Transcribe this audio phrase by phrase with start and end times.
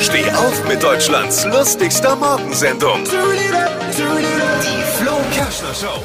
[0.00, 3.04] Steh auf mit Deutschlands lustigster Morgensendung.
[3.04, 6.02] Die Flo Kerschner Show.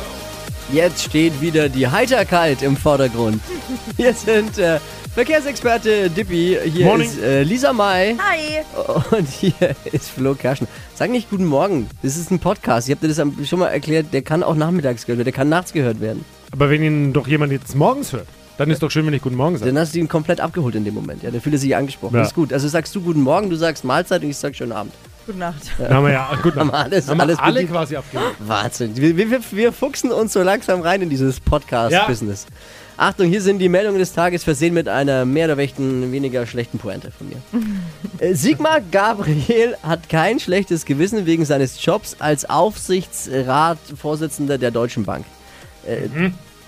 [0.72, 3.42] Jetzt steht wieder die Heiterkeit im Vordergrund.
[3.98, 4.80] Hier sind äh,
[5.14, 7.10] Verkehrsexperte Dippi, hier Morning.
[7.10, 8.64] ist äh, Lisa May Hi.
[9.18, 10.68] und hier ist Flo Kerschner.
[10.94, 12.88] Sag nicht guten Morgen, das ist ein Podcast.
[12.88, 15.50] Ich habe dir das schon mal erklärt, der kann auch nachmittags gehört werden, der kann
[15.50, 16.24] nachts gehört werden.
[16.52, 18.28] Aber wenn ihn doch jemand jetzt morgens hört,
[18.60, 19.72] dann ist doch schön, wenn ich Guten Morgen sage.
[19.72, 21.24] Dann hast du ihn komplett abgeholt in dem Moment.
[21.24, 22.14] Ja, der fühlt sich angesprochen.
[22.16, 22.20] Ja.
[22.22, 22.54] Das ist gut.
[22.54, 24.94] Also sagst du guten Morgen, du sagst Mahlzeit und ich sag schönen Abend.
[25.26, 25.62] Gute Nacht.
[25.78, 27.72] Dann haben wir ja gut, Haben wir alles- haben wir alles alle bedient.
[27.72, 28.30] quasi abgegeben.
[28.40, 28.96] Wahnsinn.
[28.96, 32.46] Wir, wir, wir fuchsen uns so langsam rein in dieses Podcast-Business.
[32.98, 37.12] Achtung, hier sind die Meldungen des Tages versehen mit einer mehr oder weniger schlechten Pointe
[37.12, 37.38] von mir.
[38.20, 45.24] Äh, Sigmar Gabriel hat kein schlechtes Gewissen wegen seines Jobs als Aufsichtsratvorsitzender der Deutschen Bank.
[45.88, 46.10] Äh,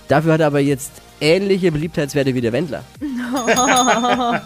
[0.08, 2.84] Dafür hat er aber jetzt ähnliche Beliebtheitswerte wie der Wendler.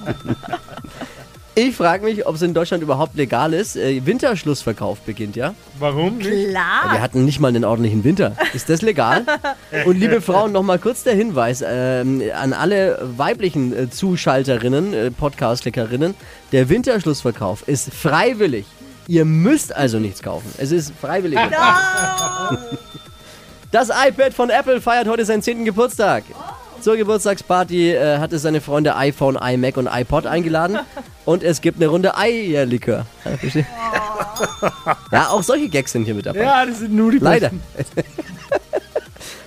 [1.55, 3.77] ich frage mich, ob es in Deutschland überhaupt legal ist.
[3.77, 5.55] Äh, Winterschlussverkauf beginnt, ja?
[5.79, 6.31] Warum nicht?
[6.31, 7.01] Wir Klar.
[7.01, 8.37] hatten nicht mal einen ordentlichen Winter.
[8.53, 9.25] Ist das legal?
[9.87, 16.15] Und liebe Frauen, nochmal kurz der Hinweis ähm, an alle weiblichen äh, Zuschalterinnen, äh, Podcast-Klickerinnen.
[16.53, 18.67] Der Winterschlussverkauf ist freiwillig.
[19.09, 20.53] Ihr müsst also nichts kaufen.
[20.59, 21.39] Es ist freiwillig.
[23.71, 25.65] Das iPad von Apple feiert heute seinen 10.
[25.65, 26.25] Geburtstag.
[26.81, 30.79] Zur Geburtstagsparty äh, hat es seine Freunde iPhone, iMac und iPod eingeladen.
[31.25, 33.07] Und es gibt eine Runde Eierlikör.
[33.25, 34.97] Ja.
[35.11, 36.41] Ja, auch solche Gags sind hier mit dabei.
[36.41, 37.51] Ja, das sind nur die Leider.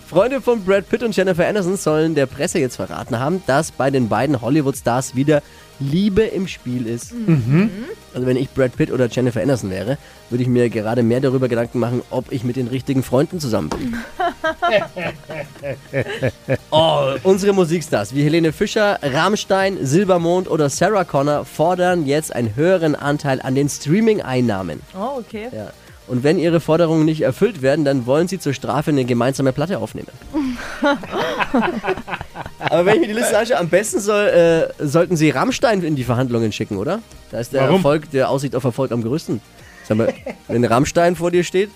[0.10, 3.92] Freunde von Brad Pitt und Jennifer Aniston sollen der Presse jetzt verraten haben, dass bei
[3.92, 5.44] den beiden Hollywood-Stars wieder
[5.80, 7.14] Liebe im Spiel ist.
[8.16, 10.00] Also wenn ich Brad Pitt oder Jennifer Aniston wäre,
[10.32, 13.70] würde ich mir gerade mehr darüber Gedanken machen, ob ich mit den richtigen Freunden zusammen
[13.70, 13.98] bin.
[16.72, 22.96] oh, unsere Musikstars wie Helene Fischer, Rammstein, Silbermond oder Sarah Connor fordern jetzt einen höheren
[22.96, 24.80] Anteil an den Streaming-Einnahmen.
[24.96, 25.50] Oh, okay.
[25.52, 25.72] Ja.
[26.10, 29.78] Und wenn ihre Forderungen nicht erfüllt werden, dann wollen sie zur Strafe eine gemeinsame Platte
[29.78, 30.08] aufnehmen.
[32.59, 35.96] Aber wenn ich mir die Liste anschaue, am besten soll, äh, sollten sie Rammstein in
[35.96, 37.00] die Verhandlungen schicken, oder?
[37.31, 37.75] Da ist der Warum?
[37.75, 39.40] Erfolg, der Aussicht auf Erfolg am größten.
[39.88, 40.12] Sag mal,
[40.48, 41.69] wenn Rammstein vor dir steht.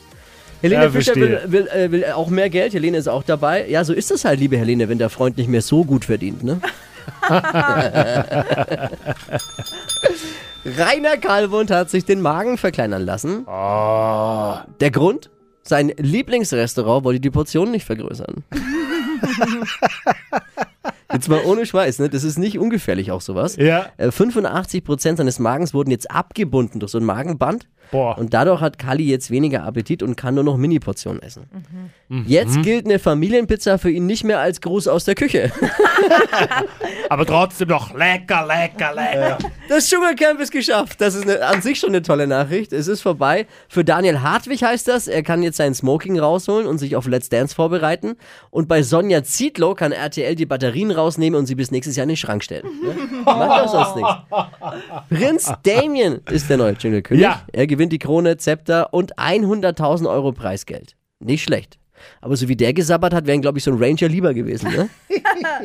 [0.63, 3.67] Helene Ja, Fischer will, will, äh, will auch mehr Geld, Helene ist auch dabei.
[3.69, 6.43] Ja, so ist das halt, liebe Helene, wenn der Freund nicht mehr so gut verdient,
[6.43, 6.59] ne?
[10.65, 13.45] Rainer Kalwund hat sich den Magen verkleinern lassen.
[14.79, 15.29] Der Grund?
[15.63, 18.43] Sein Lieblingsrestaurant wollte die Portionen nicht vergrößern.
[21.13, 22.09] Jetzt mal ohne Schweiß, ne?
[22.09, 23.55] Das ist nicht ungefährlich auch sowas.
[23.55, 23.85] Ja.
[23.97, 27.67] Äh, 85% seines Magens wurden jetzt abgebunden durch so ein Magenband.
[27.91, 28.17] Boah.
[28.17, 31.43] Und dadurch hat Kali jetzt weniger Appetit und kann nur noch Mini-Portionen essen.
[32.25, 35.51] Jetzt gilt eine Familienpizza für ihn nicht mehr als Gruß aus der Küche.
[37.09, 39.37] Aber trotzdem noch lecker, lecker, lecker.
[39.69, 40.99] Das Dschungelcamp ist geschafft.
[41.01, 42.73] Das ist eine, an sich schon eine tolle Nachricht.
[42.73, 43.45] Es ist vorbei.
[43.67, 47.29] Für Daniel Hartwig heißt das, er kann jetzt sein Smoking rausholen und sich auf Let's
[47.29, 48.15] Dance vorbereiten.
[48.49, 52.09] Und bei Sonja Zietlow kann RTL die Batterien rausnehmen und sie bis nächstes Jahr in
[52.09, 52.65] den Schrank stellen.
[52.83, 52.95] Ne?
[53.25, 54.13] Macht doch sonst nichts.
[55.09, 57.23] Prinz Damien ist der neue Dschungelkönig.
[57.23, 57.43] Ja.
[57.51, 60.95] Er gewinnt die Krone, Zepter und 100.000 Euro Preisgeld.
[61.19, 61.79] Nicht schlecht.
[62.21, 64.89] Aber so wie der gesabbert hat, wären, glaube ich, so ein Ranger lieber gewesen, ne?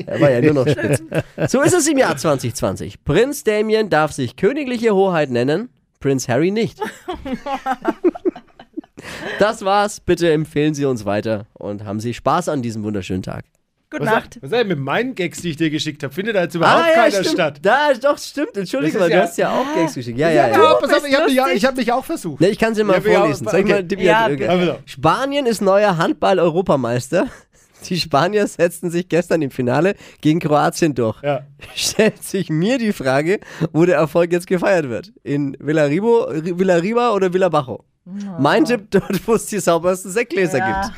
[0.07, 1.03] Er war ja nur noch spitz.
[1.51, 3.05] So ist es im Jahr 2020.
[3.05, 5.69] Prinz Damien darf sich königliche Hoheit nennen,
[6.01, 6.81] Prinz Harry nicht.
[9.39, 10.01] Das war's.
[10.01, 13.45] Bitte empfehlen Sie uns weiter und haben Sie Spaß an diesem wunderschönen Tag.
[13.91, 14.37] Gute Was, Nacht.
[14.43, 16.13] was ist denn mit meinen Gags, die ich dir geschickt habe?
[16.13, 17.27] Findet da jetzt überhaupt keiner Ah, stimmt.
[17.29, 17.59] statt?
[17.63, 18.55] Da, doch, stimmt.
[18.57, 20.19] Entschuldige mal, ist du ja- hast ja auch Gags geschickt.
[20.19, 20.75] Ja, ja, Ja, ja.
[20.75, 22.41] pass auf, ich habe mich, hab mich auch versucht.
[22.41, 23.47] Ne, ich kann sie mal Ja, vorlesen.
[23.49, 23.83] auch- Sag mal, okay.
[23.85, 24.79] Dippi Ja, Ja, bitte.
[24.85, 27.29] Spanien ist neuer Handball-Europameister.
[27.89, 31.23] Die Spanier setzten sich gestern im Finale gegen Kroatien durch.
[31.23, 31.47] Ja.
[31.75, 33.41] Stellt sich mir die Frage,
[33.73, 35.13] wo der Erfolg jetzt gefeiert wird.
[35.23, 37.85] In Villarribo, Villarriba oder Villabajo?
[38.39, 40.83] Mein Tipp, dort wo es die saubersten Sektgläser Ja.
[40.83, 40.97] gibt.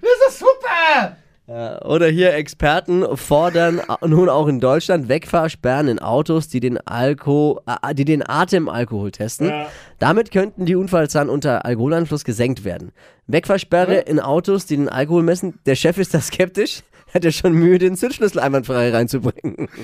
[0.00, 1.16] Das ist super!
[1.48, 7.62] Ja, Oder hier Experten fordern nun auch in Deutschland Wegfahrsperren in Autos, die den, Alko,
[7.66, 9.48] äh, die den Atemalkohol testen.
[9.48, 9.66] Ja.
[9.98, 12.92] Damit könnten die Unfallzahlen unter Alkoholeinfluss gesenkt werden.
[13.28, 15.58] Wegfahrsperre in Autos, die den Alkohol messen.
[15.64, 16.82] Der Chef ist da skeptisch.
[17.14, 19.68] Hat er schon Mühe, den Zündschlüssel einwandfrei reinzubringen.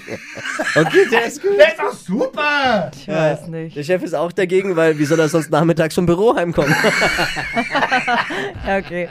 [0.76, 1.52] Okay, der ist gut.
[1.56, 2.90] Das ist doch super!
[2.94, 3.76] Ich weiß nicht.
[3.76, 6.74] Der Chef ist auch dagegen, weil wie soll er sonst nachmittags vom Büro heimkommen?
[8.66, 9.08] Ja, okay.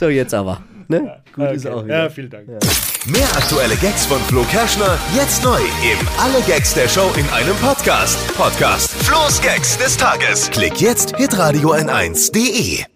[0.00, 0.62] so, jetzt aber.
[0.88, 1.22] Ne?
[1.34, 1.74] Gut ist Okay.
[1.74, 2.02] auch wieder.
[2.04, 2.46] Ja, vielen Dank.
[3.06, 7.56] Mehr aktuelle Gags von Flo Kerschner jetzt neu im Alle Gags der Show in einem
[7.56, 8.18] Podcast.
[8.36, 10.50] Podcast Flo's Gags des Tages.
[10.50, 12.95] Klick jetzt hitradio n1.de.